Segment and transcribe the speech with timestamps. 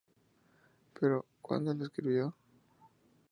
[0.99, 2.35] Pero ¿cuándo la escribió?